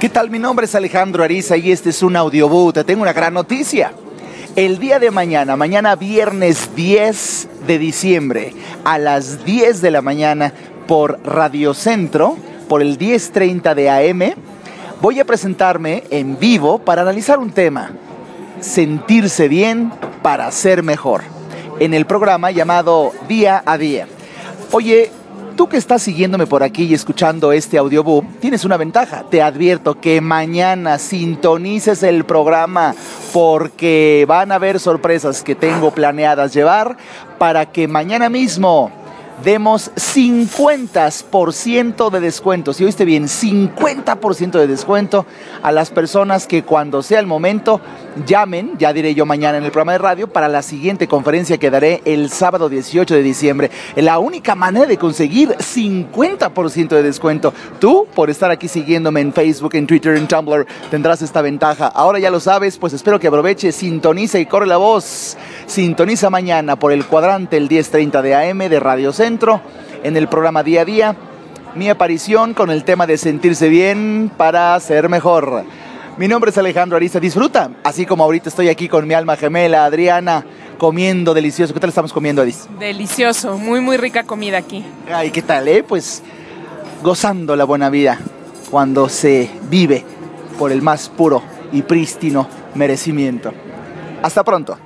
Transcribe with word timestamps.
¿Qué 0.00 0.08
tal? 0.08 0.30
Mi 0.30 0.38
nombre 0.38 0.66
es 0.66 0.76
Alejandro 0.76 1.24
Ariza 1.24 1.56
y 1.56 1.72
este 1.72 1.90
es 1.90 2.04
un 2.04 2.14
audiobook. 2.14 2.72
Te 2.72 2.84
tengo 2.84 3.02
una 3.02 3.12
gran 3.12 3.34
noticia. 3.34 3.90
El 4.54 4.78
día 4.78 5.00
de 5.00 5.10
mañana, 5.10 5.56
mañana 5.56 5.96
viernes 5.96 6.70
10 6.76 7.48
de 7.66 7.78
diciembre, 7.80 8.54
a 8.84 8.96
las 8.98 9.44
10 9.44 9.80
de 9.82 9.90
la 9.90 10.00
mañana, 10.00 10.52
por 10.86 11.18
Radio 11.24 11.74
Centro, 11.74 12.36
por 12.68 12.80
el 12.80 12.96
10.30 12.96 13.74
de 13.74 13.90
AM, 13.90 14.34
voy 15.02 15.18
a 15.18 15.24
presentarme 15.24 16.04
en 16.10 16.38
vivo 16.38 16.78
para 16.78 17.02
analizar 17.02 17.40
un 17.40 17.50
tema. 17.50 17.90
Sentirse 18.60 19.48
bien 19.48 19.90
para 20.22 20.48
ser 20.52 20.84
mejor. 20.84 21.22
En 21.80 21.92
el 21.92 22.06
programa 22.06 22.52
llamado 22.52 23.10
Día 23.26 23.64
a 23.66 23.76
Día. 23.76 24.06
Oye, 24.70 25.10
tú 25.58 25.68
que 25.68 25.76
estás 25.76 26.02
siguiéndome 26.02 26.46
por 26.46 26.62
aquí 26.62 26.84
y 26.84 26.94
escuchando 26.94 27.50
este 27.50 27.78
audiobook, 27.78 28.24
tienes 28.38 28.64
una 28.64 28.76
ventaja. 28.76 29.24
Te 29.28 29.42
advierto 29.42 30.00
que 30.00 30.20
mañana 30.20 30.98
sintonices 30.98 32.04
el 32.04 32.24
programa 32.24 32.94
porque 33.32 34.24
van 34.28 34.52
a 34.52 34.54
haber 34.54 34.78
sorpresas 34.78 35.42
que 35.42 35.56
tengo 35.56 35.90
planeadas 35.90 36.54
llevar 36.54 36.96
para 37.38 37.72
que 37.72 37.88
mañana 37.88 38.28
mismo 38.28 38.92
demos 39.44 39.90
50% 39.94 42.10
de 42.10 42.20
descuento. 42.20 42.72
Si 42.72 42.84
oíste 42.84 43.04
bien, 43.04 43.24
50% 43.24 44.52
de 44.52 44.66
descuento 44.66 45.26
a 45.62 45.72
las 45.72 45.90
personas 45.90 46.46
que 46.46 46.62
cuando 46.62 47.02
sea 47.02 47.20
el 47.20 47.26
momento 47.26 47.80
llamen, 48.26 48.72
ya 48.78 48.92
diré 48.92 49.14
yo 49.14 49.26
mañana 49.26 49.58
en 49.58 49.64
el 49.64 49.70
programa 49.70 49.92
de 49.92 49.98
radio, 49.98 50.28
para 50.28 50.48
la 50.48 50.62
siguiente 50.62 51.08
conferencia 51.08 51.58
que 51.58 51.70
daré 51.70 52.02
el 52.04 52.30
sábado 52.30 52.68
18 52.68 53.14
de 53.14 53.22
diciembre. 53.22 53.70
La 53.96 54.18
única 54.18 54.54
manera 54.54 54.86
de 54.86 54.96
conseguir 54.96 55.50
50% 55.50 56.88
de 56.88 57.02
descuento. 57.02 57.52
Tú, 57.78 58.06
por 58.14 58.30
estar 58.30 58.50
aquí 58.50 58.68
siguiéndome 58.68 59.20
en 59.20 59.32
Facebook, 59.32 59.74
en 59.74 59.86
Twitter, 59.86 60.16
en 60.16 60.26
Tumblr, 60.26 60.66
tendrás 60.90 61.22
esta 61.22 61.42
ventaja. 61.42 61.86
Ahora 61.86 62.18
ya 62.18 62.30
lo 62.30 62.40
sabes, 62.40 62.78
pues 62.78 62.92
espero 62.92 63.20
que 63.20 63.28
aproveche, 63.28 63.72
sintoniza 63.72 64.38
y 64.38 64.46
corre 64.46 64.66
la 64.66 64.76
voz. 64.76 65.36
Sintoniza 65.68 66.30
mañana 66.30 66.76
por 66.76 66.92
el 66.92 67.04
cuadrante 67.04 67.58
el 67.58 67.68
1030 67.68 68.22
de 68.22 68.34
AM 68.34 68.58
de 68.58 68.80
Radio 68.80 69.12
Centro 69.12 69.60
en 70.02 70.16
el 70.16 70.26
programa 70.26 70.62
Día 70.62 70.80
a 70.80 70.84
Día. 70.86 71.16
Mi 71.74 71.90
aparición 71.90 72.54
con 72.54 72.70
el 72.70 72.84
tema 72.84 73.06
de 73.06 73.18
sentirse 73.18 73.68
bien 73.68 74.32
para 74.34 74.80
ser 74.80 75.10
mejor. 75.10 75.64
Mi 76.16 76.26
nombre 76.26 76.50
es 76.50 76.58
Alejandro 76.58 76.96
Ariza, 76.96 77.20
disfruta, 77.20 77.70
así 77.84 78.06
como 78.06 78.24
ahorita 78.24 78.48
estoy 78.48 78.70
aquí 78.70 78.88
con 78.88 79.06
mi 79.06 79.12
alma 79.12 79.36
gemela, 79.36 79.84
Adriana, 79.84 80.42
comiendo 80.78 81.34
delicioso. 81.34 81.74
¿Qué 81.74 81.80
tal 81.80 81.90
estamos 81.90 82.14
comiendo, 82.14 82.40
Adis? 82.40 82.66
Delicioso, 82.78 83.58
muy, 83.58 83.82
muy 83.82 83.98
rica 83.98 84.24
comida 84.24 84.56
aquí. 84.56 84.86
Ay, 85.12 85.30
¿qué 85.30 85.42
tal, 85.42 85.68
eh? 85.68 85.84
Pues 85.86 86.22
gozando 87.02 87.54
la 87.56 87.64
buena 87.64 87.90
vida 87.90 88.18
cuando 88.70 89.10
se 89.10 89.50
vive 89.68 90.02
por 90.58 90.72
el 90.72 90.80
más 90.80 91.10
puro 91.10 91.42
y 91.72 91.82
prístino 91.82 92.48
merecimiento. 92.74 93.52
Hasta 94.22 94.42
pronto. 94.42 94.78